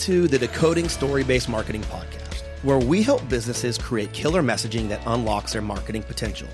[0.00, 5.00] To the Decoding Story Based Marketing Podcast, where we help businesses create killer messaging that
[5.06, 6.48] unlocks their marketing potential.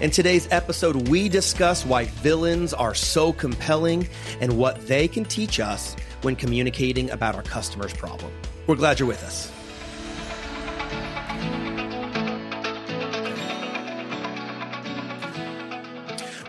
[0.00, 4.08] In today's episode, we discuss why villains are so compelling
[4.40, 8.32] and what they can teach us when communicating about our customers' problem.
[8.66, 9.52] We're glad you're with us.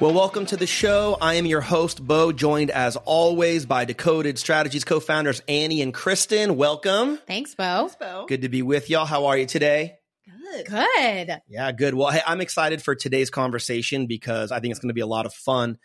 [0.02, 1.16] Well, welcome to the show.
[1.22, 5.94] I am your host, Bo, joined as always by Decoded Strategies co founders Annie and
[5.94, 6.56] Kristin.
[6.56, 7.20] Welcome.
[7.28, 7.88] Thanks, Bo.
[7.88, 8.26] Thanks, Bo.
[8.28, 9.06] Good to be with y'all.
[9.06, 10.00] How are you today?
[10.26, 10.66] Good.
[10.66, 11.42] Good.
[11.48, 11.94] Yeah, good.
[11.94, 15.06] Well, hey, I'm excited for today's conversation because I think it's going to be a
[15.08, 15.78] lot of fun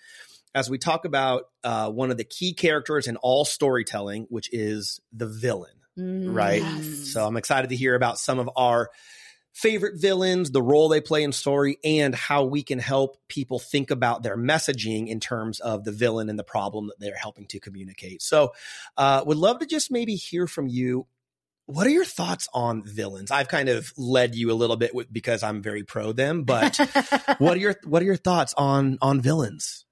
[0.55, 4.99] as we talk about uh, one of the key characters in all storytelling, which is
[5.13, 6.35] the villain, Mm.
[6.35, 6.63] right?
[6.63, 7.13] Yes.
[7.13, 8.89] So I'm excited to hear about some of our
[9.57, 13.91] favorite villains, the role they play in story, and how we can help people think
[13.91, 17.59] about their messaging in terms of the villain and the problem that they're helping to
[17.59, 18.21] communicate.
[18.21, 18.53] So,
[18.99, 21.07] uh, would love to just maybe hear from you.
[21.65, 23.31] What are your thoughts on villains?
[23.31, 26.77] I've kind of led you a little bit with, because I'm very pro them, but
[27.39, 29.86] what are your what are your thoughts on on villains?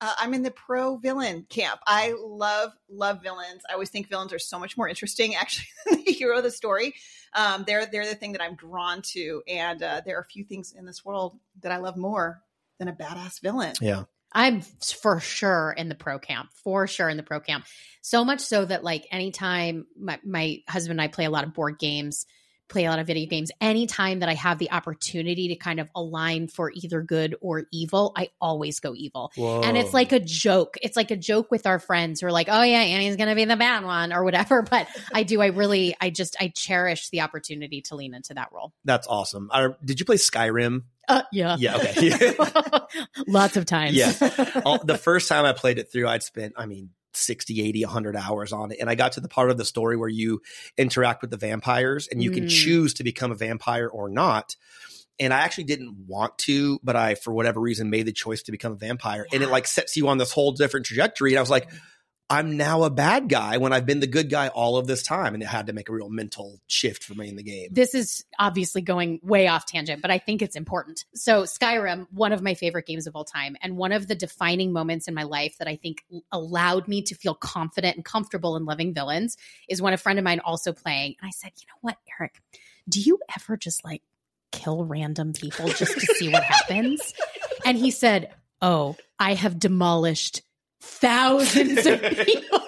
[0.00, 1.80] Uh, I'm in the pro villain camp.
[1.86, 3.62] I love love villains.
[3.68, 6.50] I always think villains are so much more interesting, actually, than the hero of the
[6.50, 6.94] story.
[7.34, 10.44] Um, they're they're the thing that I'm drawn to, and uh, there are a few
[10.44, 12.42] things in this world that I love more
[12.78, 13.74] than a badass villain.
[13.80, 14.04] Yeah.
[14.32, 17.64] I'm for sure in the pro camp, for sure in the pro camp.
[18.02, 21.54] So much so that like anytime my, my husband and I play a lot of
[21.54, 22.26] board games,
[22.68, 25.88] play a lot of video games, anytime that I have the opportunity to kind of
[25.94, 29.32] align for either good or evil, I always go evil.
[29.36, 30.76] And it's like a joke.
[30.82, 33.34] It's like a joke with our friends who are like, oh yeah, Annie's going to
[33.34, 34.62] be the bad one or whatever.
[34.68, 38.48] But I do, I really, I just, I cherish the opportunity to lean into that
[38.52, 38.72] role.
[38.84, 39.50] that's awesome.
[39.84, 40.82] Did you play Skyrim?
[41.08, 41.56] Uh, yeah.
[41.58, 41.76] Yeah.
[41.76, 42.34] Okay.
[43.28, 43.94] Lots of times.
[43.96, 44.12] Yeah.
[44.64, 48.16] All- the first time I played it through, I'd spent, I mean, 60, 80, 100
[48.16, 48.78] hours on it.
[48.80, 50.42] And I got to the part of the story where you
[50.76, 52.50] interact with the vampires and you can Mm.
[52.50, 54.56] choose to become a vampire or not.
[55.18, 58.52] And I actually didn't want to, but I, for whatever reason, made the choice to
[58.52, 59.26] become a vampire.
[59.32, 61.32] And it like sets you on this whole different trajectory.
[61.32, 61.70] And I was like,
[62.28, 65.34] I'm now a bad guy when I've been the good guy all of this time.
[65.34, 67.68] And it had to make a real mental shift for me in the game.
[67.70, 71.04] this is obviously going way off tangent, but I think it's important.
[71.14, 74.72] So, Skyrim, one of my favorite games of all time, and one of the defining
[74.72, 78.64] moments in my life that I think allowed me to feel confident and comfortable in
[78.64, 79.36] loving villains
[79.68, 82.40] is when a friend of mine also playing, and I said, "You know what, Eric?
[82.88, 84.02] Do you ever just like
[84.50, 87.14] kill random people just to see what happens?"
[87.64, 88.32] And he said,
[88.62, 90.42] "Oh, I have demolished
[90.80, 92.60] thousands of people."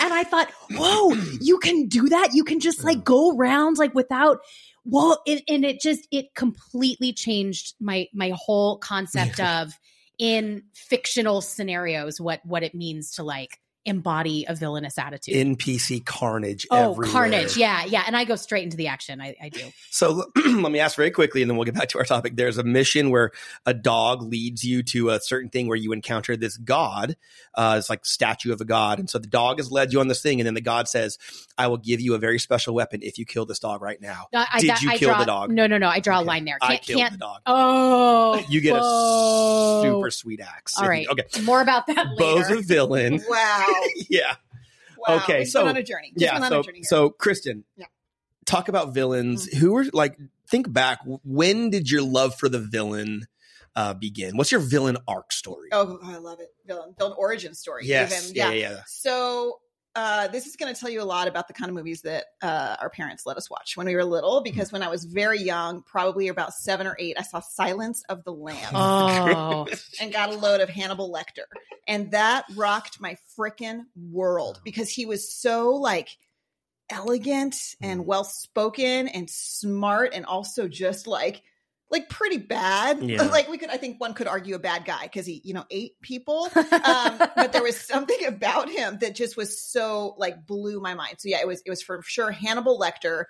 [0.00, 2.30] And I thought, whoa, you can do that.
[2.32, 4.38] You can just like go around like without
[4.84, 9.72] well, it, and it just it completely changed my my whole concept of
[10.18, 15.34] in fictional scenarios what what it means to like embody a villainous attitude.
[15.34, 16.66] NPC carnage.
[16.70, 17.06] oh, everywhere.
[17.10, 17.56] carnage!
[17.56, 19.20] Yeah, yeah, and I go straight into the action.
[19.20, 19.60] I, I do.
[19.90, 22.36] So let me ask very quickly, and then we'll get back to our topic.
[22.36, 23.32] There's a mission where
[23.66, 27.16] a dog leads you to a certain thing where you encounter this god.
[27.54, 30.08] Uh, it's like statue of a god, and so the dog has led you on
[30.08, 31.18] this thing, and then the god says,
[31.56, 34.26] "I will give you a very special weapon if you kill this dog right now."
[34.34, 35.50] I, I- Did that- you I kill draw, the dog?
[35.50, 35.88] No, no, no.
[35.88, 36.24] I draw Okay.
[36.24, 36.58] a line there.
[36.60, 37.12] I Can't, killed can't.
[37.14, 37.40] the dog.
[37.46, 39.80] Oh, You get whoa.
[39.80, 40.76] a super sweet axe.
[40.78, 41.06] All right.
[41.08, 41.42] Okay.
[41.42, 42.58] More about that Bo's later.
[42.60, 43.22] a villain.
[43.28, 43.66] Wow.
[44.10, 44.36] yeah.
[44.96, 45.16] wow.
[45.16, 46.12] Okay, We just so- on a journey.
[46.18, 46.48] Just yeah.
[46.48, 47.86] So, a journey so Kristin, Yeah.
[48.46, 49.46] talk about villains.
[49.46, 50.16] Who are like?
[50.50, 51.00] Think back.
[51.24, 53.26] When did your love for the villain
[53.76, 54.36] uh, begin?
[54.36, 55.68] What's your villain arc story?
[55.72, 56.48] oh, I love it.
[56.66, 57.82] Villain, villain origin story.
[57.86, 58.30] yes.
[58.30, 58.36] even.
[58.36, 58.50] yeah.
[58.50, 58.70] Yeah.
[58.70, 58.80] yeah.
[58.86, 59.60] So
[59.94, 62.26] uh, this is going to tell you a lot about the kind of movies that
[62.42, 64.42] uh, our parents let us watch when we were little.
[64.42, 68.22] Because when I was very young, probably about seven or eight, I saw Silence of
[68.24, 68.72] the Lambs.
[68.74, 69.66] Oh,
[70.00, 71.46] and got a load of Hannibal Lecter,
[71.86, 76.08] and that rocked my frickin' world because he was so like
[76.90, 81.42] elegant and well spoken and smart, and also just like
[81.90, 83.02] like pretty bad.
[83.08, 83.22] Yeah.
[83.22, 85.64] Like we could, I think one could argue a bad guy because he, you know,
[85.70, 86.48] ate people.
[86.56, 91.16] Um, but there was something about him that just was so like blew my mind.
[91.18, 93.24] So yeah, it was it was for sure Hannibal Lecter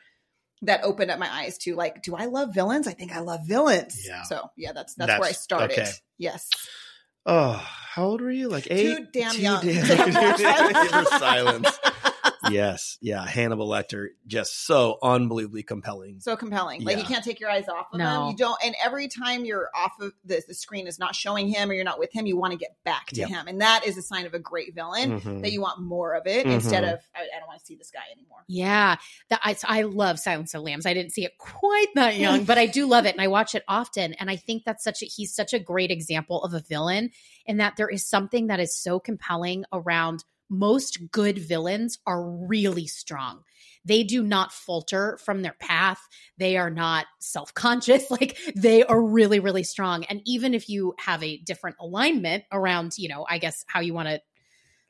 [0.62, 2.87] that opened up my eyes to like, do I love villains?
[2.88, 4.05] I think I love villains.
[4.06, 4.22] Yeah.
[4.25, 5.78] So yeah, that's that's, That's- where I started.
[5.78, 5.90] okay.
[6.19, 6.49] Yes.
[7.26, 8.49] Oh, how old were you?
[8.49, 8.96] Like eight?
[8.96, 9.62] Too damn Too young.
[9.64, 11.78] damn- silence.
[12.50, 12.99] Yes.
[13.00, 13.25] Yeah.
[13.27, 16.21] Hannibal Lecter, just so unbelievably compelling.
[16.21, 16.83] So compelling.
[16.85, 18.25] Like you can't take your eyes off of No.
[18.25, 18.31] him.
[18.31, 21.71] You don't and every time you're off of the, the screen is not showing him
[21.71, 23.29] or you're not with him, you want to get back to Yep.
[23.29, 23.49] him.
[23.49, 25.43] And that is a sign of a great villain Mhm.
[25.43, 26.55] that you want more of it Mhm.
[26.55, 28.45] instead of I, I don't want to see this guy anymore.
[28.49, 28.97] Yeah,
[29.31, 30.87] that I, I love Silence of the Lambs.
[30.87, 33.55] I didn't see it quite that young, but I do love it, and I watch
[33.55, 34.15] it often.
[34.15, 37.11] And I think that's such a he's such a great example of a villain,
[37.47, 42.87] in that there is something that is so compelling around most good villains are really
[42.87, 43.45] strong.
[43.85, 46.00] They do not falter from their path.
[46.37, 48.11] They are not self conscious.
[48.19, 50.05] Like they are really, really strong.
[50.05, 53.95] And even if you have a different alignment around, you know, I guess how you
[53.95, 54.21] want to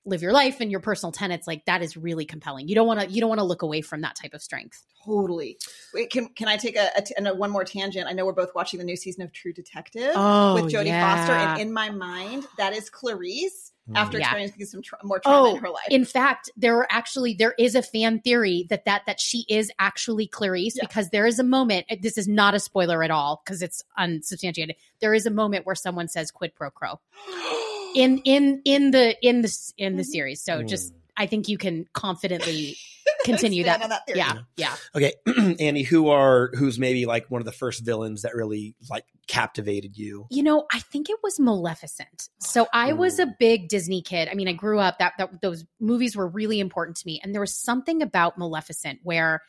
[0.08, 3.00] live your life and your personal tenets like that is really compelling you don't want
[3.00, 5.58] to you don't want to look away from that type of strength totally
[5.92, 8.32] Wait, can, can i take a, a, t- a one more tangent i know we're
[8.32, 11.16] both watching the new season of true detective oh, with jodie yeah.
[11.16, 14.24] foster and in my mind that is clarice after Yeah.
[14.26, 17.54] experiencing some tra- more trauma Oh, in her life in fact there are actually there
[17.58, 20.84] is a fan theory that that that she is actually clarice Yeah.
[20.86, 24.76] because there is a moment this is not a spoiler at all because it's unsubstantiated
[25.00, 27.00] there is a moment where someone says quid pro quo
[27.94, 30.06] in in in the in the in the Mhm.
[30.06, 30.96] series so just Mm.
[31.16, 32.76] i think you can confidently
[33.24, 34.18] continue that, that theory.
[34.18, 35.14] yeah yeah Okay,
[35.60, 39.96] Annie, who are who's maybe like one of the first villains that really like captivated
[39.96, 40.26] you?
[40.30, 42.28] You know, I think it was Maleficent.
[42.40, 44.28] So I was a big Disney kid.
[44.30, 47.34] I mean, I grew up that, that those movies were really important to me, and
[47.34, 49.42] there was something about Maleficent where,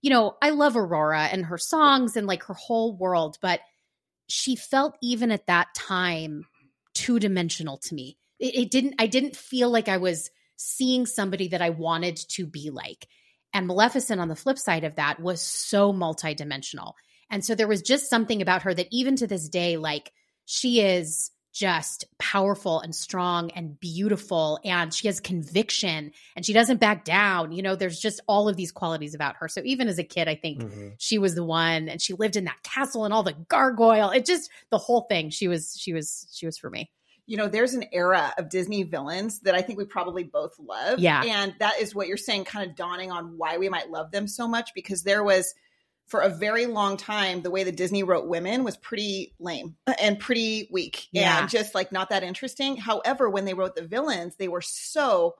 [0.00, 3.60] you know, I love Aurora and her songs and like her whole world, but
[4.28, 6.46] she felt even at that time
[6.94, 8.18] two dimensional to me.
[8.38, 8.94] It, it didn't.
[8.98, 13.08] I didn't feel like I was seeing somebody that I wanted to be like.
[13.54, 16.94] And Maleficent, on the flip side of that, was so multidimensional.
[17.30, 20.12] And so there was just something about her that even to this day, like
[20.44, 26.80] she is just powerful and strong and beautiful and she has conviction and she doesn't
[26.80, 27.52] back down.
[27.52, 29.48] You know, there's just all of these qualities about her.
[29.48, 30.94] So even as a kid, I think Mhm.
[30.98, 34.10] she was the one and she lived in that castle and all the gargoyle.
[34.10, 35.28] It just the whole thing.
[35.28, 36.90] She was she was she was for me.
[37.26, 40.98] You know, there's an era of Disney villains that I think we probably both love.
[40.98, 41.22] Yeah.
[41.22, 44.26] And that is what you're saying, kind of dawning on why we might love them
[44.26, 45.54] so much because there was,
[46.08, 50.18] for a very long time, the way that Disney wrote women was pretty lame and
[50.18, 51.40] pretty weak Yeah.
[51.40, 52.76] and just like not that interesting.
[52.76, 55.36] However, when they wrote the villains, they were so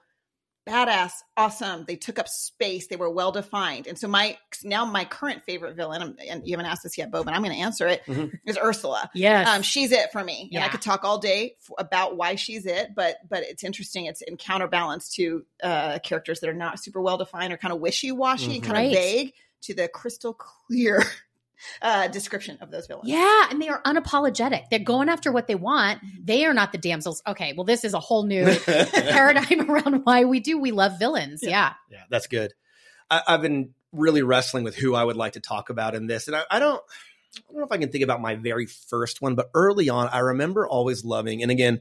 [0.69, 1.85] badass, awesome.
[1.87, 2.87] They took up space.
[2.87, 3.87] They were well defined.
[3.87, 7.25] And so my now my current favorite villain, and you haven't asked this yet, Bo,
[7.25, 8.63] but I'm going to answer it, is Mhm.
[8.63, 9.49] Ursula Yes.
[9.49, 10.51] um, she's it for me.
[10.53, 14.07] And I could talk all day f- about why she's it, but but it's interesting.
[14.07, 17.81] It's in counterbalance to uh, characters that are not super well defined or kind of
[17.81, 18.63] wishy washy, Mhm.
[18.63, 18.87] kind Right.
[18.87, 19.33] of vague,
[19.63, 21.03] to the crystal clear
[21.81, 23.09] uh, description of those villains.
[23.09, 24.65] Yeah, and they are unapologetic.
[24.71, 26.01] They're going after what they want.
[26.03, 26.27] Mhm.
[26.27, 27.23] They are not the damsels.
[27.27, 30.59] Okay, well, this is a whole new paradigm around why we do.
[30.59, 31.41] We love villains.
[31.43, 31.51] Yeah.
[31.51, 31.73] Yeah.
[31.91, 32.53] Yeah, that's good.
[33.11, 36.27] I, I've been really wrestling with who I would like to talk about in this,
[36.29, 36.83] and I, I don't.
[37.35, 40.09] I don't know if I can think about my very first one, but early on,
[40.09, 41.41] I remember always loving.
[41.43, 41.81] And again,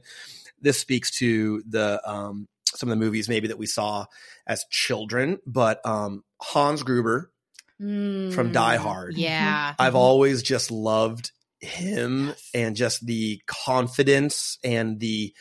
[0.62, 4.06] this speaks to the um, some of the movies maybe that we saw
[4.46, 7.31] as children, but um, Hans Gruber.
[7.78, 9.16] From Die Mm, Hard.
[9.16, 9.74] Yeah.
[9.78, 15.32] I've always just loved him and just the confidence and the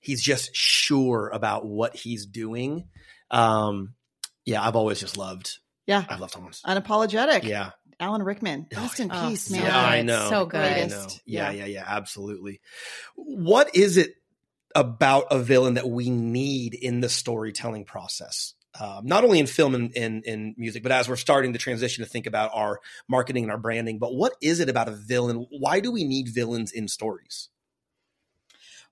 [0.00, 2.88] he's just sure about what he's doing.
[3.30, 3.94] Um,
[4.44, 5.58] yeah, I've always just loved.
[5.86, 6.04] Yeah.
[6.08, 6.62] I love Hans.
[6.66, 7.44] Unapologetic.
[7.44, 7.70] Yeah,
[8.00, 8.66] Alan Rickman.
[8.76, 9.64] Oh, Rest in Oh, peace, so man.
[9.64, 10.28] yeah, I know.
[10.30, 10.60] So good.
[10.60, 11.06] I know.
[11.24, 11.64] Yeah, Yeah.
[11.64, 12.60] yeah, yeah, absolutely.
[13.16, 14.12] What is it
[14.74, 18.54] about a villain that we need in the storytelling process?
[18.80, 22.02] Um, not only in film and in, in music, but as we're starting to transition
[22.02, 23.98] to think about our marketing and our branding.
[23.98, 25.46] But what is it about a villain?
[25.50, 27.50] Why do we need villains in stories?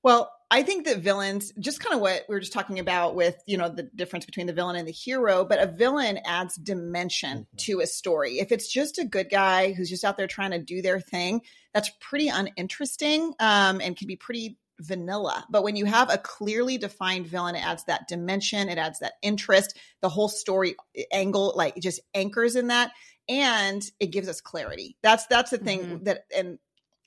[0.03, 3.41] Well, I think that villains, just kind of what we were just talking about with,
[3.47, 7.47] you know, the difference between the villain and the hero, but a villain adds dimension
[7.55, 7.59] Mhm.
[7.59, 8.39] to a story.
[8.41, 11.43] If it's just a good guy who's just out there trying to do their thing,
[11.73, 15.45] that's pretty uninteresting um, and can be pretty vanilla.
[15.51, 19.15] But when you have a clearly defined villain, it adds that dimension, it adds that
[19.23, 20.75] interest, the whole story
[21.13, 22.93] angle, like it just anchors in that,
[23.29, 24.97] and it gives us clarity.
[25.03, 26.05] That's that's the thing Mhm.
[26.05, 26.59] that and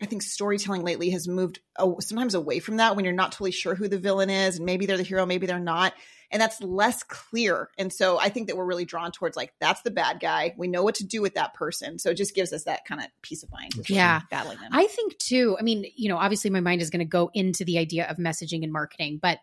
[0.01, 1.59] I think storytelling lately has moved
[1.99, 4.85] sometimes away from that when you're not totally sure who the villain is and maybe
[4.85, 5.93] they're the hero, maybe they're not.
[6.33, 7.69] And that's less clear.
[7.77, 10.55] And so I think that we're really drawn towards like, that's the bad guy.
[10.57, 11.99] We know what to do with that person.
[11.99, 13.73] So it just gives us that kind of peace of mind.
[13.87, 14.21] Yeah.
[14.31, 14.71] Battling them.
[14.73, 17.63] I think too, I mean, you know, obviously my mind is going to go into
[17.63, 19.37] the idea of messaging and marketing, but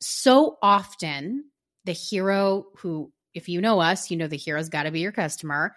[0.00, 1.44] so often
[1.84, 5.12] the hero who, if you know us, you know the hero's got to be your
[5.12, 5.76] customer.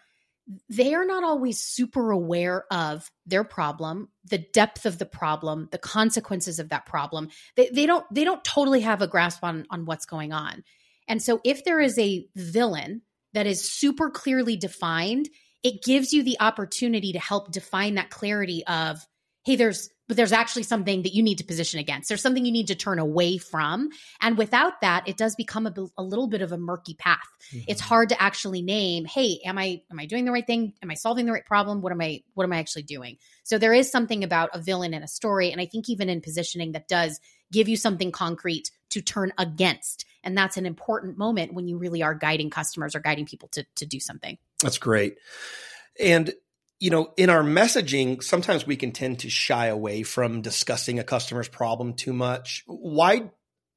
[0.70, 5.78] They are not always super aware of their problem, the depth of the problem, the
[5.78, 7.30] consequences of that problem.
[7.56, 10.64] They, they don't they don't totally have a grasp on on what's going on.
[11.08, 13.02] And so if there is a villain
[13.34, 15.30] that is super clearly defined,
[15.64, 19.06] it gives you the opportunity to help define that clarity of
[19.46, 22.10] hey there's but there's actually something that you need to position against.
[22.10, 23.90] There's something you need to turn away from.
[24.22, 27.28] And without that it does become a, a little bit of a murky path.
[27.54, 27.66] Mm-hmm.
[27.68, 30.74] It's hard to actually name hey am i am i doing the right thing?
[30.82, 31.82] Am i solving the right problem?
[31.82, 33.18] What am i what am i actually doing?
[33.44, 36.22] So there is something about a villain in a story and i think even in
[36.22, 37.20] positioning that does
[37.52, 40.06] give you something concrete to turn against.
[40.24, 43.66] And that's an important moment when you really are guiding customers or guiding people to,
[43.76, 44.38] to do something.
[44.62, 45.18] That's great.
[46.00, 46.34] And
[46.80, 51.04] you know, in our messaging, sometimes we can tend to shy away from discussing a
[51.04, 52.64] customer's problem too much.
[52.68, 53.30] Why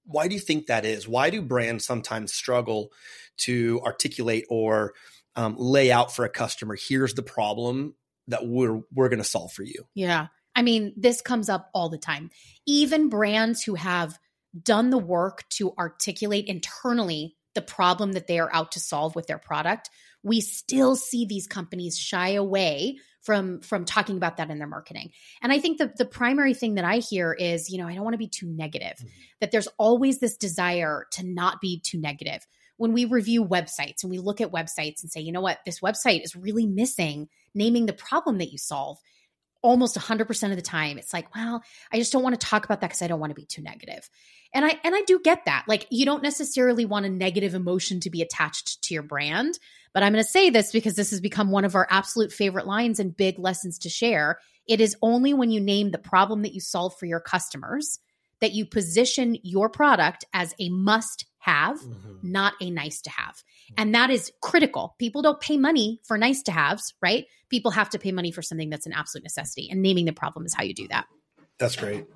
[0.04, 1.06] why do you think that is?
[1.06, 2.90] Why do brands sometimes struggle
[3.38, 4.94] to articulate or
[5.36, 7.94] um, lay out for a customer, here's the problem
[8.26, 9.86] that we're we're going to solve for you?
[9.94, 10.26] Yeah.
[10.56, 12.30] I mean, this comes up all the time.
[12.66, 14.18] Even brands who have
[14.60, 19.28] done the work to articulate internally the problem that they are out to solve with
[19.28, 19.90] their product,
[20.22, 25.10] we still see these companies shy away from from talking about that in their marketing.
[25.42, 28.04] And I think the the primary thing that I hear is, you know, I don't
[28.04, 28.96] want to be too negative.
[28.98, 29.08] Mm-hmm.
[29.40, 32.46] That there's always this desire to not be too negative.
[32.76, 35.80] When we review websites and we look at websites and say, you know what, this
[35.80, 38.98] website is really missing naming the problem that you solve
[39.60, 42.80] almost 100% of the time it's like well i just don't want to talk about
[42.80, 44.08] that because i don't want to be too negative
[44.54, 47.98] and i and i do get that like you don't necessarily want a negative emotion
[47.98, 49.58] to be attached to your brand
[49.92, 52.66] but i'm going to say this because this has become one of our absolute favorite
[52.66, 56.54] lines and big lessons to share it is only when you name the problem that
[56.54, 58.00] you solve for your customers
[58.40, 62.16] that you position your product as a must have, mm-hmm.
[62.22, 63.42] not a nice to have.
[63.76, 64.94] And that is critical.
[64.98, 67.26] People don't pay money for nice to haves, right?
[67.48, 69.68] People have to pay money for something that's an absolute necessity.
[69.70, 71.06] And naming the problem is how you do that.
[71.58, 72.06] That's great.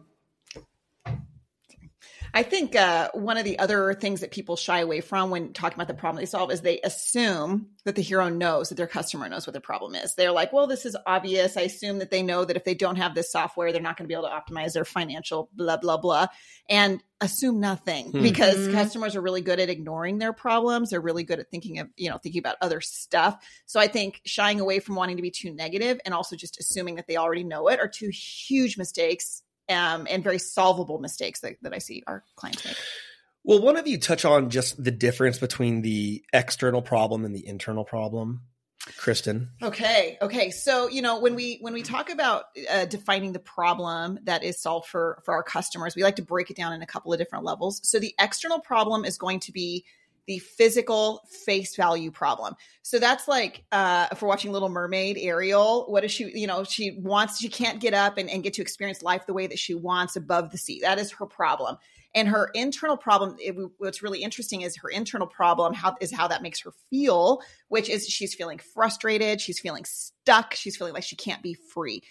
[2.34, 5.76] I think uh, one of the other things that people shy away from when talking
[5.76, 9.28] about the problem they solve is they assume that the hero knows that their customer
[9.28, 10.14] knows what their problem is.
[10.14, 11.58] They're like, well, this is obvious.
[11.58, 14.06] I assume that they know that if they don't have this software, they're not going
[14.06, 16.28] to be able to optimize their financial blah, blah, blah.
[16.70, 18.22] And assume nothing hmm.
[18.22, 18.72] because mm-hmm.
[18.72, 20.88] customers are really good at ignoring their problems.
[20.90, 23.44] They're really good at thinking of, you know, thinking about other stuff.
[23.66, 26.94] So I think shying away from wanting to be too negative and also just assuming
[26.94, 31.56] that they already know it are two huge mistakes um, and very solvable mistakes that,
[31.62, 32.76] that I see our clients make.
[33.44, 37.46] Well, one of you touch on just the difference between the external problem and the
[37.46, 38.42] internal problem.
[38.98, 39.48] Kristin.
[39.62, 40.18] Okay.
[40.20, 40.50] Okay.
[40.50, 44.60] So, you know, when we when we talk about uh, defining the problem that is
[44.60, 47.18] solved for for our customers, we like to break it down in a couple of
[47.20, 47.80] different levels.
[47.88, 49.84] So, the external problem is going to be
[50.26, 52.54] the physical face value problem.
[52.82, 56.64] So that's like uh, if we're watching Little Mermaid, Ariel, what is she, you know,
[56.64, 59.58] she wants, she can't get up and, and get to experience life the way that
[59.58, 60.80] she wants above the sea.
[60.82, 61.76] That is her problem.
[62.14, 66.28] And her internal problem, it, what's really interesting is her internal problem how, is how
[66.28, 71.04] that makes her feel, which is she's feeling frustrated, she's feeling stuck, she's feeling like
[71.04, 72.02] she can't be free.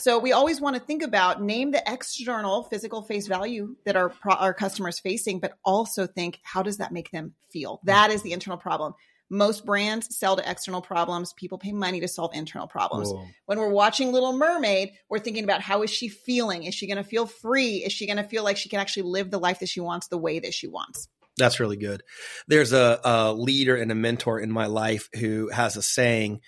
[0.00, 4.12] So we always want to think about name the external physical face value that our
[4.24, 7.76] our customers facing, but also think how does that make them feel?
[7.76, 7.86] Mm-hmm.
[7.86, 8.94] That is the internal problem.
[9.30, 11.34] Most brands sell to external problems.
[11.34, 13.10] People pay money to solve internal problems.
[13.10, 13.26] Whoa.
[13.44, 16.62] When we're watching Little Mermaid, we're thinking about how is she feeling?
[16.62, 17.84] Is she going to feel free?
[17.84, 20.08] Is she going to feel like she can actually live the life that she wants
[20.08, 21.08] the way that she wants?
[21.36, 22.02] That's really good.
[22.46, 26.40] There's a, a leader and a mentor in my life who has a saying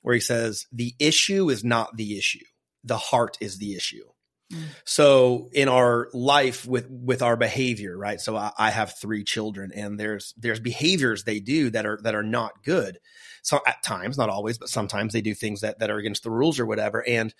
[0.00, 2.44] where he says, The issue is not the issue
[2.84, 4.04] the heart is the issue.
[4.52, 4.64] Mm.
[4.84, 8.20] So in our life with with our behavior, right?
[8.20, 12.14] So I, I, have three children, and there's there's behaviors they do that are that
[12.14, 12.98] are not good.
[13.42, 16.30] So at times, not always, but sometimes they do things that that are against the
[16.30, 17.06] rules or whatever.
[17.06, 17.34] And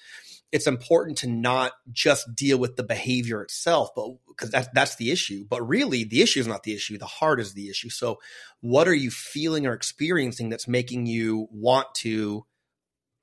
[0.52, 5.10] it's important to not just deal with the behavior itself, but because that's that's the
[5.10, 5.44] issue.
[5.48, 6.98] But really, the issue is not the issue.
[6.98, 7.90] The heart is the issue.
[7.90, 8.20] So
[8.60, 12.46] what are you feeling or experiencing that's making you want to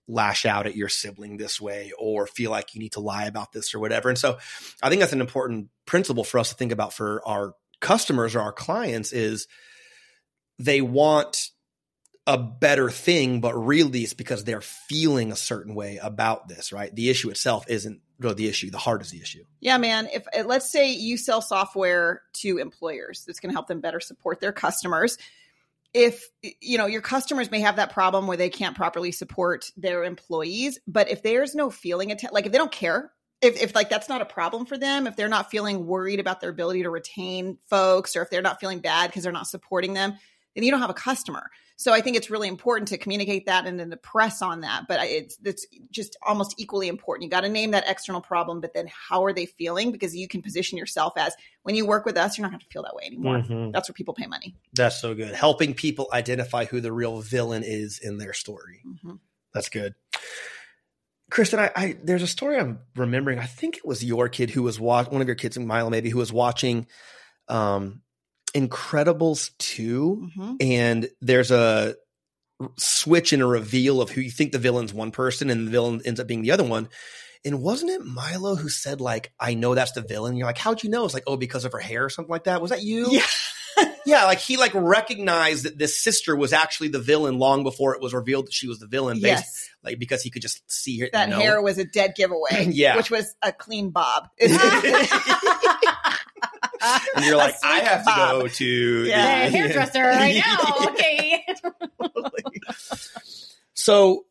[0.09, 3.51] lash out at your sibling this way or feel like you need to lie about
[3.53, 4.09] this or whatever.
[4.09, 4.39] And so
[4.81, 8.41] I think that's an important principle for us to think about for our customers or
[8.41, 9.47] our clients is
[10.57, 11.49] they want
[12.27, 16.93] a better thing, but really it's because they're feeling a certain way about this, right?
[16.93, 18.69] The issue itself isn't really the issue.
[18.69, 19.43] The heart is the issue.
[19.61, 20.07] Yeah, man.
[20.11, 24.41] If let's say you sell software to employers that's going to help them better support
[24.41, 25.17] their customers,
[25.93, 26.27] if
[26.61, 30.79] you know your customers may have that problem where they can't properly support their employees
[30.87, 34.09] but if there's no feeling att- like if they don't care if, if like that's
[34.09, 37.57] not a problem for them if they're not feeling worried about their ability to retain
[37.69, 40.13] folks or if they're not feeling bad because they're not supporting them
[40.55, 43.65] then you don't have a customer so I think it's really important to communicate that
[43.65, 44.83] and then to press on that.
[44.89, 47.23] But it's it's just almost equally important.
[47.23, 49.93] You got to name that external problem, but then how are they feeling?
[49.93, 52.65] Because you can position yourself as when you work with us, you're not going to
[52.65, 53.37] feel that way anymore.
[53.37, 53.71] Mm-hmm.
[53.71, 54.57] That's where people pay money.
[54.73, 55.33] That's so good.
[55.33, 58.81] Helping people identify who the real villain is in their story.
[58.85, 59.15] Mm-hmm.
[59.53, 59.95] That's good.
[61.31, 63.39] Kristin, I, I, there's a story I'm remembering.
[63.39, 66.09] I think it was your kid who was watching one of your kids, Milo, maybe,
[66.09, 66.87] who was watching
[67.47, 68.01] um,
[68.53, 70.55] Incredibles 2 mm-hmm.
[70.59, 71.95] and there's a
[72.77, 76.01] switch and a reveal of who you think the villain's one person and the villain
[76.05, 76.89] ends up being the other one.
[77.45, 80.35] And wasn't it Milo who said like, "I know that's the villain"?
[80.35, 82.43] You're like, "How'd you know?" It's like, "Oh, because of her hair or something like
[82.43, 83.07] that." Was that you?
[83.09, 83.21] Yeah.
[84.05, 88.01] yeah, like he like recognized that this sister was actually the villain long before it
[88.01, 89.21] was revealed that she was the villain.
[89.21, 91.09] Based, yes, like because he could just see her.
[91.13, 92.67] that hair was a dead giveaway.
[92.79, 92.97] Yeah.
[92.97, 94.29] which was a clean bob.
[97.15, 99.49] and you're like, I have to go to Yeah.
[99.49, 100.87] The hairdresser right now.
[100.89, 101.45] Okay.
[103.73, 104.25] So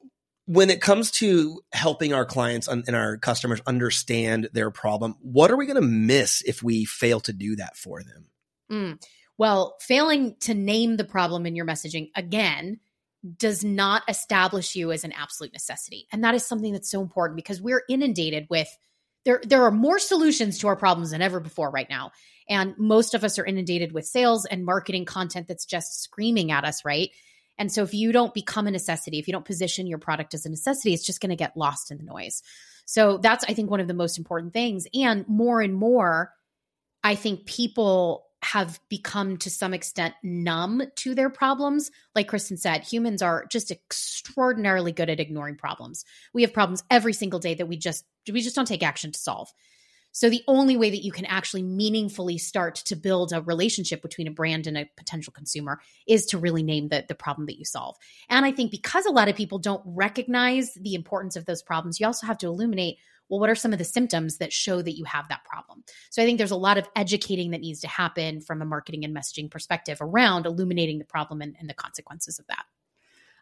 [0.45, 5.57] when it comes to helping our clients and our customers understand their problem, what are
[5.57, 8.26] we going to miss if we fail to do that for them?
[8.71, 9.02] Mm.
[9.38, 12.81] Well, failing to name the problem in your messaging again
[13.37, 16.07] does not establish you as an absolute necessity.
[16.12, 18.69] And that is something that's so important because we're inundated with
[19.25, 22.13] there there are more solutions to our problems than ever before right now.
[22.49, 26.65] And most of us are inundated with sales and marketing content that's just screaming at
[26.65, 27.11] us, right?
[27.59, 30.47] And so if you don't become a necessity, if you don't position your product as
[30.47, 32.43] a necessity, it's just going to get lost in the noise.
[32.87, 36.33] So that's I think one of the most important things and more and more
[37.05, 41.90] I think people have become to some extent numb to their problems.
[42.14, 46.04] Like Kristin said, humans are just extraordinarily good at ignoring problems.
[46.33, 49.18] We have problems every single day that we just we just don't take action to
[49.18, 49.52] solve.
[50.12, 54.26] So the only way that you can actually meaningfully start to build a relationship between
[54.26, 57.64] a brand and a potential consumer is to really name the, the problem that you
[57.64, 57.97] solve.
[58.28, 62.00] And I think because a lot of people don't recognize the importance of those problems,
[62.00, 62.99] you also have to illuminate
[63.29, 65.85] well, what are some of the symptoms that show that you have that problem?
[66.11, 69.05] So I think there's a lot of educating that needs to happen from a marketing
[69.05, 72.65] and messaging perspective around illuminating the problem and, and the consequences of that.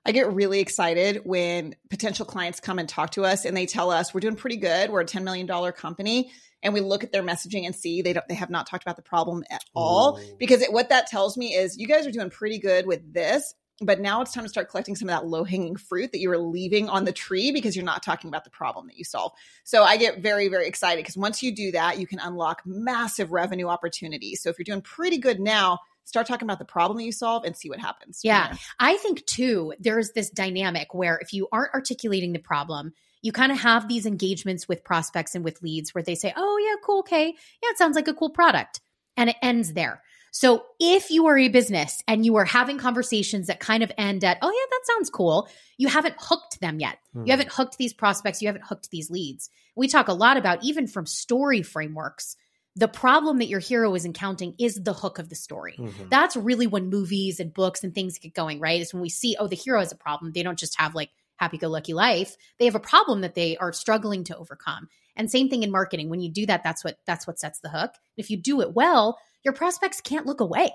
[0.07, 3.91] I get really excited when potential clients come and talk to us and they tell
[3.91, 4.91] us we're doing pretty good.
[4.91, 6.31] We're a $10 million company.
[6.63, 8.97] And we look at their messaging and see they don't, they have not talked about
[8.97, 10.19] the problem at all.
[10.19, 10.37] Ooh.
[10.39, 13.55] Because it, what that tells me is you guys are doing pretty good with this,
[13.81, 16.31] but now it's time to start collecting some of that low hanging fruit that you
[16.31, 19.33] were leaving on the tree because you're not talking about the problem that you solve.
[19.65, 23.33] So I get very, very excited because once you do that, you can unlock massive
[23.33, 24.43] revenue opportunities.
[24.43, 27.45] So if you're doing pretty good now, start talking about the problem that you solve
[27.45, 28.21] and see what happens.
[28.23, 28.55] Yeah.
[28.79, 33.53] I think too, there's this dynamic where if you aren't articulating the problem, you kind
[33.53, 37.01] of have these engagements with prospects and with leads where they say, Oh, yeah, cool.
[37.01, 37.27] Okay.
[37.27, 38.81] Yeah, it sounds like a cool product.
[39.17, 40.03] And it ends there.
[40.39, 44.23] So if you are a business and you are having conversations that kind of end
[44.23, 46.99] at, Oh, yeah, that sounds cool, you haven't hooked them yet.
[47.15, 47.25] Hmm.
[47.25, 49.49] You haven't hooked these prospects, you haven't hooked these leads.
[49.77, 52.37] We talk a lot about, even from story frameworks,
[52.75, 56.11] the problem that your hero is encountering is the hook of the story Mhm.
[56.11, 58.83] that's really when movies and books and things get going, right?
[58.83, 60.33] Is when we see, oh, the hero has a problem.
[60.33, 62.37] They don't just have like happy go lucky life.
[62.59, 64.89] They have a problem that they are struggling to overcome.
[65.17, 66.11] And same thing in marketing.
[66.11, 67.93] When you do that, that's what that's what sets the hook.
[68.19, 70.71] If you do it well, your prospects can't look away.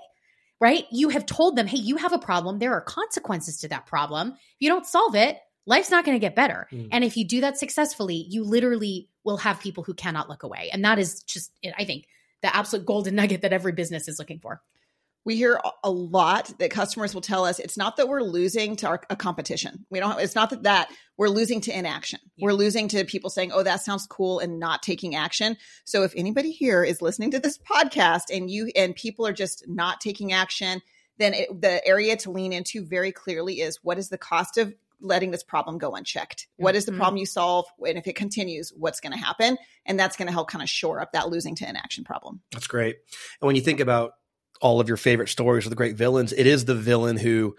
[0.60, 0.84] Right?
[0.92, 2.60] You have told them, hey, you have a problem.
[2.60, 4.28] There are consequences to that problem.
[4.28, 6.68] If you don't solve it, life's not going to get better.
[6.70, 6.88] Mm.
[6.92, 10.70] And if you do that successfully, you literally will have people who cannot look away.
[10.72, 12.06] And that is just, I think,
[12.42, 14.62] the absolute golden nugget that every business is looking for.
[15.24, 18.76] We hear a- a lot that customers will tell us it's not that we're losing
[18.76, 19.86] to our, a competition.
[19.90, 22.20] We don't it's not that that we're losing to inaction.
[22.36, 22.46] Yeah.
[22.46, 25.56] we're losing to people saying oh that sounds cool and not taking action.
[25.84, 29.64] So if anybody here is listening to this podcast and you and people are just
[29.68, 30.82] not taking action
[31.18, 34.74] then it, the area to lean into very clearly is what is the cost of
[35.04, 36.46] letting this problem go unchecked?
[36.56, 36.96] What is the Mhm.
[36.96, 37.66] problem you solve?
[37.86, 39.58] And if it continues what's going to happen?
[39.84, 42.40] And that's going to help kind of shore up that losing to inaction problem.
[42.52, 42.96] That's great.
[43.40, 44.14] And when you think about
[44.62, 47.54] all of your favorite stories with the great villains, it is the villain who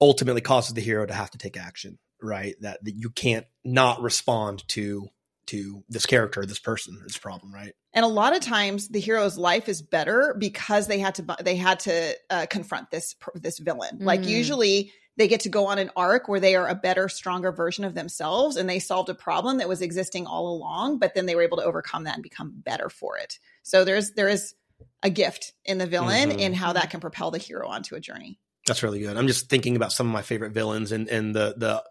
[0.00, 2.54] ultimately causes the hero to have to take action, right?
[2.60, 5.08] That, that you can't not respond to
[5.48, 7.72] to this character, this person, this problem, right?
[7.94, 11.56] And a lot of times, the hero's life is better because they had to they
[11.56, 13.98] had to uh, confront this this villain.
[14.00, 14.28] Like Mm.
[14.28, 17.84] usually, they get to go on an arc where they are a better, stronger version
[17.84, 20.98] of themselves, and they solved a problem that was existing all along.
[20.98, 23.38] But then they were able to overcome that and become better for it.
[23.62, 24.54] So there's there is
[25.02, 26.38] a gift in the villain Mhm.
[26.40, 28.38] in how that can propel the hero onto a journey.
[28.66, 29.16] That's really good.
[29.16, 31.84] I'm just thinking about some of my favorite villains and and the the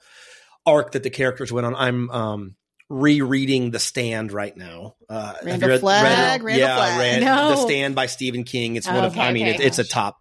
[0.65, 1.75] arc that the characters went on.
[1.75, 2.55] I'm um
[2.89, 4.95] rereading The Stand right now.
[5.09, 6.99] Uh, have you Randall Flagg, Randall yeah, Flagg.
[6.99, 7.49] Ran- No.
[7.51, 8.75] The Stand by Stephen King.
[8.75, 9.55] It's one of Okay, I mean okay.
[9.55, 10.17] it, it's a top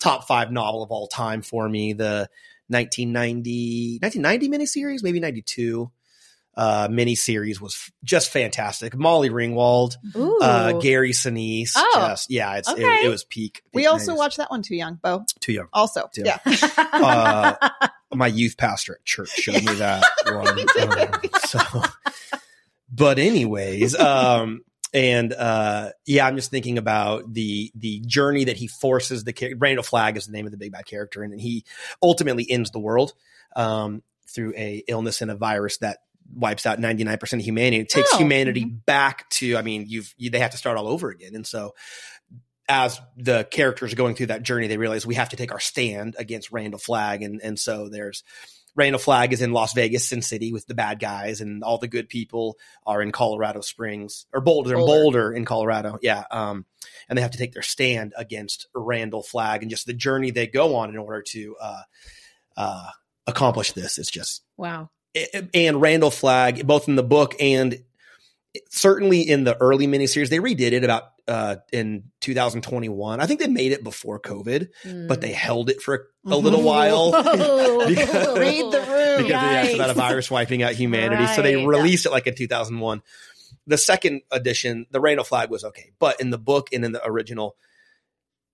[0.00, 1.92] top five novel of all time for me.
[1.92, 2.28] The
[2.68, 5.90] 1990 1990 miniseries, maybe 92
[6.54, 8.94] uh miniseries was f- just fantastic.
[8.96, 13.04] Molly Ringwald, uh Gary Sinise, Oh, just yeah, it's it, okay.
[13.04, 13.62] it was peak.
[13.72, 14.16] We also 90s.
[14.18, 15.24] watched that one too young, Bo.
[15.40, 15.68] too young.
[15.72, 16.38] Also, Yeah.
[16.46, 16.56] yeah.
[16.92, 17.68] uh,
[18.14, 21.22] my youth pastor at church showed me that one.
[21.24, 22.40] Um, so,
[22.90, 24.62] but anyways, um,
[24.92, 29.56] and uh, yeah, I'm just thinking about the the journey that he forces the character.
[29.58, 31.64] Randall Flagg is the name of the big bad character, and he
[32.02, 33.14] ultimately ends the world
[33.56, 35.98] um, through a illness and a virus that
[36.34, 37.82] wipes out 99% of humanity.
[37.82, 39.56] It takes Oh, humanity back to.
[39.56, 41.74] I mean, you've you, they have to start all over again, and so
[42.68, 45.60] as the characters are going through that journey, they realize we have to take our
[45.60, 48.22] stand against Randall Flagg, and and so there's
[48.74, 51.88] Randall Flagg is in Las Vegas, Sin City, with the bad guys, and all the
[51.88, 54.92] good people are in Colorado Springs or Boulder, Boulder.
[54.92, 55.98] Boulder in Colorado.
[56.00, 56.64] Yeah, um,
[57.08, 60.46] and they have to take their stand against Randall Flagg, and just the journey they
[60.46, 61.82] go on in order to uh,
[62.56, 62.90] uh,
[63.26, 63.98] accomplish this.
[63.98, 64.90] It's just wow.
[65.54, 67.82] And Randall Flagg, both in the book and
[68.70, 73.20] certainly in the early miniseries, they redid it about uh, in 2021.
[73.20, 75.08] I think they made it before COVID, mm.
[75.08, 75.34] but they hmm.
[75.34, 77.10] held it for a, a little while.
[77.86, 79.22] because, Read the room.
[79.22, 79.66] Because nice.
[79.68, 81.24] they about a virus wiping out humanity.
[81.24, 81.36] Right.
[81.36, 83.02] So they released it like in 2001.
[83.66, 87.06] The second edition, the Randall Flagg was okay, but in the book and in the
[87.06, 87.56] original,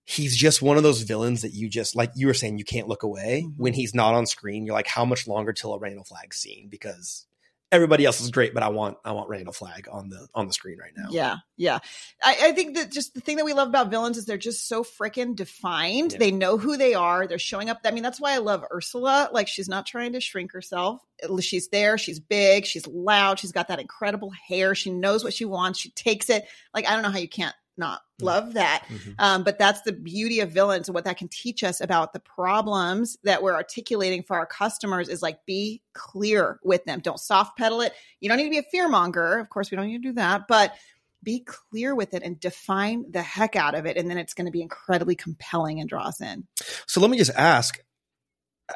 [0.08, 2.88] he's just one of those villains that you just like you were saying you can't
[2.88, 3.62] look away mm-hmm.
[3.62, 4.64] when he's not on screen.
[4.64, 6.68] You're like, how much longer till a Randall Flagg scene?
[6.70, 7.26] Because
[7.70, 10.54] everybody else is great, but I want I want Randall Flagg on the on the
[10.54, 11.08] screen right now.
[11.10, 11.80] Yeah, yeah.
[12.22, 14.66] I, I think that just the thing that we love about villains is they're just
[14.66, 16.12] so freaking defined.
[16.12, 16.18] Yeah.
[16.18, 17.26] They know who they are.
[17.26, 17.80] They're showing up.
[17.84, 19.28] I mean, that's why I love Ursula.
[19.30, 21.02] Like she's not trying to shrink herself.
[21.40, 21.98] She's there.
[21.98, 22.64] She's big.
[22.64, 23.40] She's loud.
[23.40, 24.74] She's got that incredible hair.
[24.74, 25.78] She knows what she wants.
[25.78, 26.46] She takes it.
[26.72, 28.26] Like I don't know how you can't not mm.
[28.26, 28.84] love that.
[28.88, 29.12] Mm-hmm.
[29.18, 32.20] Um, but that's the beauty of villains and what that can teach us about the
[32.20, 37.00] problems that we're articulating for our customers is like be clear with them.
[37.00, 37.92] Don't soft pedal it.
[38.20, 39.38] You don't need to be a fear monger.
[39.38, 40.74] Of course, we don't need to do that, but
[41.22, 43.96] be clear with it and define the heck out of it.
[43.96, 46.46] And then it's going to be incredibly compelling and draw us in.
[46.86, 47.80] So let me just ask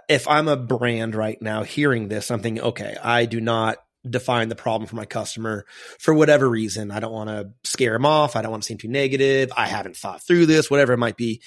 [0.09, 3.77] if I'm a brand right now hearing this, I'm thinking, okay, I do not
[4.09, 5.65] define the problem for my customer
[5.99, 6.91] for whatever reason.
[6.91, 8.37] I don't want to scare him off.
[8.37, 9.53] I don't want to seem too negative.
[9.57, 11.41] I haven't thought through this, whatever it might be.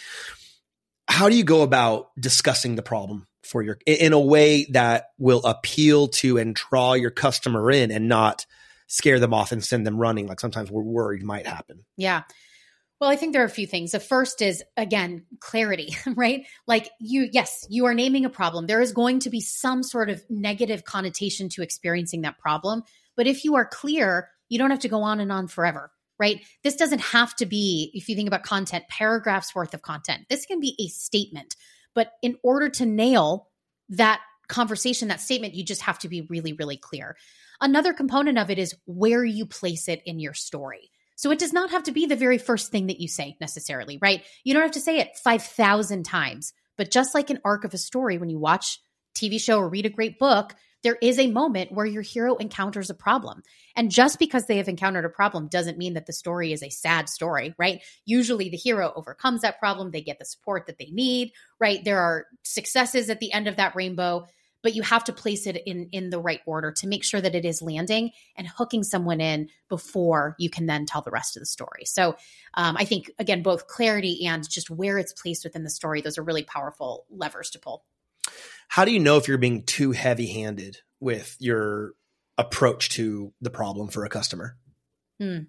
[1.08, 5.44] How do you go about discussing the problem for your in a way that will
[5.44, 8.46] appeal to and draw your customer in and not
[8.88, 11.86] scare them off and send them running like sometimes we're worried might happen?
[11.98, 12.24] Yeah.
[13.02, 13.92] Well, I think there are a few things.
[13.92, 16.46] The first is, again, clarity, right?
[16.66, 18.68] Like you, yes, you are naming a problem.
[18.68, 22.84] There is going to be some sort of negative connotation to experiencing that problem.
[23.18, 26.42] But if you are clear, you don't have to go on and on forever, right?
[26.64, 30.26] This doesn't have to be, if you think about content, paragraphs worth of content.
[30.30, 31.56] This can be a statement.
[31.94, 33.50] But in order to nail
[33.90, 37.18] that conversation, that statement, you just have to be really, really clear.
[37.60, 40.92] Another component of it is where you place it in your story.
[41.16, 43.98] So it does not have to be the very first thing that you say necessarily,
[44.02, 44.24] right?
[44.44, 46.54] You don't have to say it 5,000 times.
[46.78, 48.80] But just like an arc of a story, when you watch
[49.18, 52.92] TV show or read a great book, there is a moment where your hero encounters
[52.92, 53.42] a problem.
[53.76, 56.70] And just because they have encountered a problem doesn't mean that the story is a
[56.70, 57.82] sad story, right?
[58.06, 61.84] Usually the hero overcomes that problem, they get the support that they need, right?
[61.84, 64.28] There are successes at the end of that rainbow
[64.66, 67.36] but you have to place it in in the right order to make sure that
[67.36, 71.42] it is landing and hooking someone in before you can then tell the rest of
[71.42, 71.86] the story.
[71.86, 72.16] So
[72.56, 76.18] um, i think again both clarity and just where it's placed within the story those
[76.18, 77.86] are really powerful levers to pull.
[78.68, 81.94] How do you know if you're being too heavy handed with your
[82.36, 84.58] approach to the problem for a customer?
[85.20, 85.42] Hmm.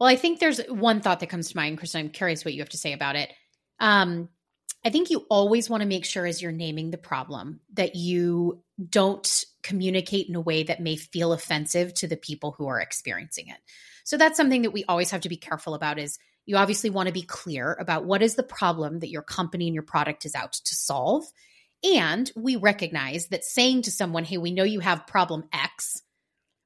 [0.00, 2.00] well i think there's one thought that comes to mind kristin.
[2.00, 3.30] I'm curious what you have to say about it.
[3.78, 4.30] Um,
[4.86, 8.62] I think you always want to make sure as you're naming the problem that you
[8.88, 13.48] don't communicate in a way that may feel offensive to the people who are experiencing
[13.48, 13.56] it.
[14.04, 17.08] So that's something that we always have to be careful about is you obviously want
[17.08, 20.36] to be clear about what is the problem that your company and your product is
[20.36, 21.24] out to solve.
[21.82, 26.00] And we recognize that saying to someone, "Hey, we know you have problem X,"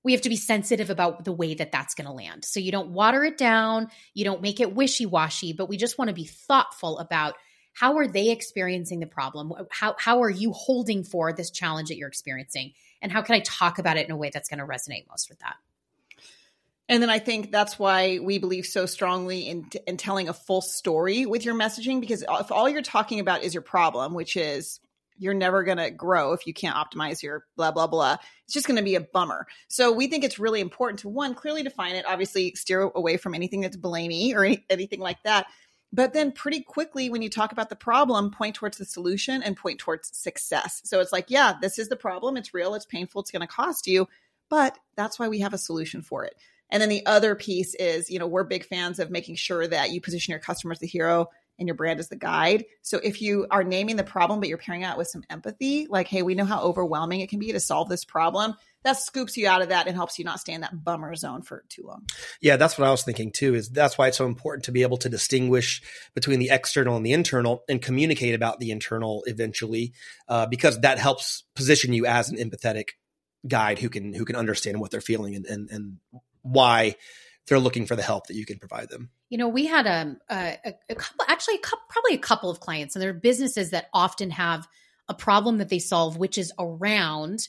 [0.04, 2.44] we have to be sensitive about the way that that's going to land.
[2.44, 6.08] So you don't water it down, you don't make it wishy-washy, but we just want
[6.08, 7.36] to be thoughtful about
[7.72, 11.96] how are they experiencing the problem how, how are you holding for this challenge that
[11.96, 14.66] you're experiencing and how can i talk about it in a way that's going to
[14.66, 15.56] resonate most with that
[16.90, 20.60] and then I think that's why we believe so strongly in, in telling a full
[20.60, 24.80] story with your messaging, because if all you're talking about is your problem, which is
[25.16, 28.66] you're never going to grow if you can't optimize your blah, blah, blah, it's just
[28.66, 29.46] going to be a bummer.
[29.68, 33.36] So we think it's really important to one, clearly define it, obviously steer away from
[33.36, 35.46] anything that's blamey or any, anything like that.
[35.92, 39.56] But then pretty quickly, when you talk about the problem, point towards the solution and
[39.56, 40.82] point towards success.
[40.84, 42.36] So it's like, yeah, this is the problem.
[42.36, 42.74] It's real.
[42.74, 43.22] It's painful.
[43.22, 44.08] It's going to cost you.
[44.48, 46.36] But that's why we have a solution for it.
[46.70, 49.90] And then the other piece is, you know, we're big fans of making sure that
[49.90, 52.64] you position your customer as the hero and your brand as the guide.
[52.82, 56.06] So if you are naming the problem, but you're pairing out with some empathy, like,
[56.06, 59.48] hey, we know how overwhelming it can be to solve this problem that scoops you
[59.48, 62.06] out of that and helps you not stay in that bummer zone for too long.
[62.40, 63.54] Yeah, that's what I was thinking too.
[63.54, 65.82] Is that's why it's so important to be able to distinguish
[66.14, 69.92] between the external and the internal, and communicate about the internal eventually,
[70.28, 72.90] uh, because that helps position you as an empathetic
[73.46, 75.96] guide who can who can understand what they're feeling and and, and
[76.42, 76.94] why
[77.46, 79.10] they're looking for the help that you can provide them.
[79.28, 82.50] You know, we had um, a, a, a couple, actually, a couple, probably a couple
[82.50, 84.68] of clients, and there are businesses that often have
[85.08, 87.48] a problem that they solve, which is around,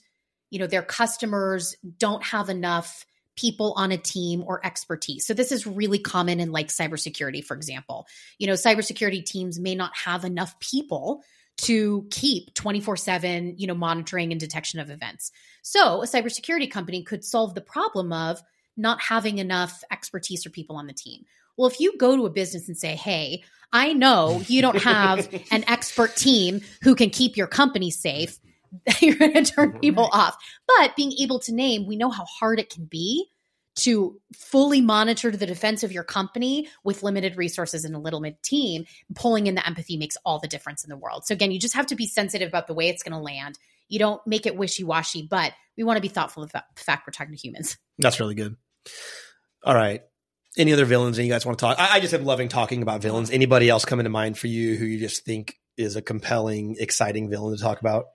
[0.52, 5.26] you know, their customers don't have enough people on a team or expertise.
[5.26, 8.06] So this is really common in like cybersecurity, for example.
[8.38, 11.24] You know, cybersecurity teams may not have enough people
[11.58, 15.32] to keep 24/7, you know, monitoring and detection of events.
[15.62, 18.42] So, a cybersecurity company could solve the problem of
[18.78, 21.24] not having enough expertise or people on the team.
[21.58, 25.28] Well, if you go to a business and say, "Hey, I know you don't have
[25.52, 28.40] an expert team who can keep your company safe,"
[29.02, 29.80] you're going to turn mm-hmm.
[29.80, 30.38] people off.
[30.68, 33.28] But being able to name, we know how hard it can be
[33.74, 38.42] to fully monitor the defense of your company with limited resources and a little mid
[38.44, 41.26] team, pulling in the empathy makes all the difference in the world.
[41.26, 43.58] So again, you just have to be sensitive about the way it's going to land.
[43.88, 47.08] You don't make it wishy washy, but we want to be thoughtful of the fact
[47.08, 47.78] we're talking to humans.
[47.98, 48.56] That's really good.
[49.64, 50.02] All right.
[50.58, 51.80] Any other villains that you guys want to talk?
[51.80, 53.32] I, I just am loving talking about villains.
[53.32, 57.30] Anybody else coming to mind for you who you just think is a compelling, exciting
[57.30, 58.06] villain to talk about?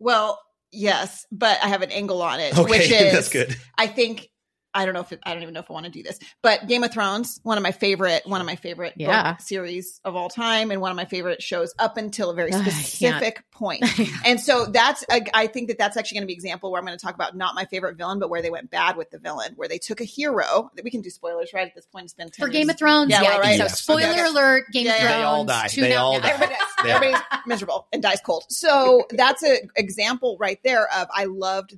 [0.00, 0.40] Well,
[0.72, 3.56] yes, but I have an angle on it, Okay, which is that's good.
[3.78, 4.28] I think
[4.72, 6.18] I don't know if it, I don't even know if I want to do this,
[6.42, 9.36] but Game of Thrones, one of my favorite, one of my favorite book Yeah.
[9.38, 12.60] series of all time, and one of my favorite shows up until a very I
[12.62, 12.72] can't.
[12.72, 13.84] specific point.
[14.24, 16.78] And so that's, I, I think that that's actually going to be an example where
[16.80, 19.10] I'm going to talk about not my favorite villain, but where they went bad with
[19.10, 20.70] the villain, where they took a hero.
[20.82, 22.04] We can do spoilers right at this point.
[22.04, 22.60] It's been 10 For years.
[22.64, 23.56] Game of Thrones, Yeah, yeah, well, I think right.
[23.58, 23.64] so.
[23.64, 23.80] Yes.
[23.80, 24.24] Spoiler Okay.
[24.26, 25.14] alert: Game Yeah, of Thrones.
[25.16, 25.68] They all die.
[25.74, 26.28] They all die.
[26.28, 26.86] Everybody does.
[26.86, 26.94] Yeah.
[26.96, 28.44] Everybody's miserable and dies cold.
[28.48, 31.76] So that's an example right there of I loved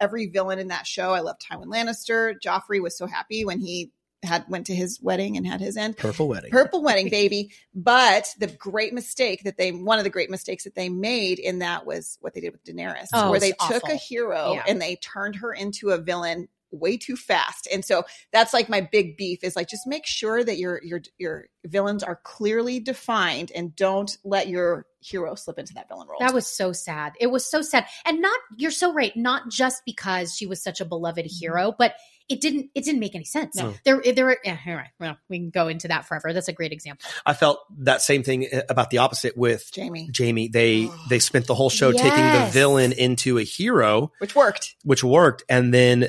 [0.00, 1.12] every villain in that show.
[1.12, 2.23] I loved Tywin Lannister.
[2.32, 3.90] Joffrey was so happy when he
[4.22, 5.98] had went to his wedding and had his end.
[5.98, 6.50] Purple Wedding.
[6.50, 7.50] Purple wedding, baby.
[7.74, 11.58] But the great mistake that they, one of the great mistakes that they made in
[11.58, 13.94] that was what they did with Daenerys, Oh, where they it's took awful.
[13.94, 14.64] a hero Yeah.
[14.66, 17.68] and they turned her into a villain way too fast.
[17.72, 21.02] And so that's like my big beef is like just make sure that your your
[21.18, 26.18] your villains are clearly defined and don't let your hero slip into that villain role.
[26.18, 27.12] That was so sad.
[27.20, 27.86] It was so sad.
[28.04, 31.94] And not you're so right, not just because she was such a beloved hero, but
[32.28, 33.56] it didn't it didn't make any sense.
[33.56, 33.74] No.
[33.84, 34.88] There there were yeah, all right.
[34.98, 36.32] Well, we can go into that forever.
[36.32, 37.06] That's a great example.
[37.26, 40.48] I felt that same thing uh, about the opposite with Jaime, Jaime.
[40.48, 44.74] They they spent the whole show taking the villain into a hero, which worked.
[44.84, 46.08] which worked, and then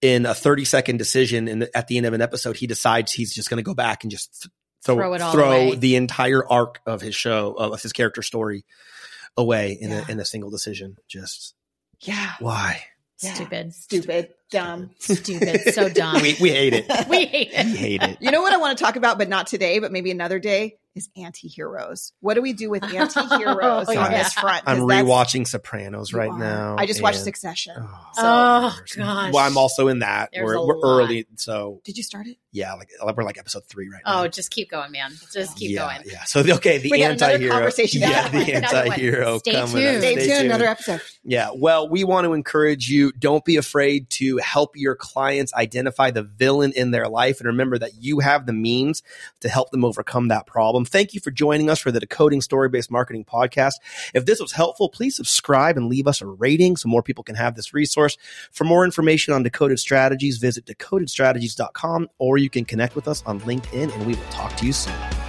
[0.00, 3.12] in a 30 second decision in the, at the end of an episode, he decides
[3.12, 4.50] he's just going to go back and just th-
[4.84, 5.76] throw, Throw it all throw away.
[5.76, 8.64] the entire arc of his show, of his character story
[9.36, 10.04] away in, Yeah.
[10.08, 10.96] a, in a single decision.
[11.06, 11.54] Just
[12.00, 12.32] Yeah.
[12.40, 12.82] why?
[13.22, 13.34] Yeah.
[13.34, 13.74] Stupid.
[13.74, 14.28] Stupid.
[14.50, 14.90] Dumb.
[14.98, 15.74] Stupid.
[15.74, 16.20] So dumb.
[16.22, 16.86] We, we hate it.
[17.08, 18.18] we hate We hate it.
[18.20, 20.76] You know what I want to talk about, but not today, but maybe another day,
[20.94, 22.12] is anti-heroes.
[22.20, 24.22] What do we do with anti-heroes Oh, on yeah.
[24.22, 24.62] this front?
[24.66, 26.38] I'm 'Cause that's- rewatching Sopranos right are.
[26.38, 26.76] now.
[26.78, 27.74] I just watched Succession.
[27.78, 29.32] Oh, So- oh gosh.
[29.32, 30.30] well, I'm also in that.
[30.32, 32.36] There's We're, we're early, so Did you start it?
[32.52, 34.22] yeah, like we're like episode three right oh, now.
[34.24, 35.12] Oh, just keep going, man.
[35.32, 36.02] Just keep yeah, going.
[36.12, 36.24] Yeah.
[36.24, 37.52] So the- okay, the We got another anti-hero.
[37.54, 39.96] conversation Yeah, the Another anti-hero Stay coming tuned.
[39.96, 40.02] up.
[40.02, 40.46] Stay, tuned.
[40.46, 41.00] Another episode.
[41.24, 41.50] Yeah.
[41.54, 43.12] Well, we want to encourage you.
[43.12, 47.38] Don't be afraid to help your clients identify the villain in their life.
[47.40, 49.02] And remember that you have the means
[49.40, 50.81] to help them overcome that problem.
[50.84, 53.74] Thank you for joining us for the Decoding Story Based Marketing Podcast.
[54.14, 57.36] If this was helpful, please subscribe and leave us a rating so more people can
[57.36, 58.16] have this resource.
[58.50, 63.40] For more information on Decoded Strategies, visit decodedstrategies.com or you can connect with us on
[63.40, 65.21] LinkedIn and we will talk to you soon.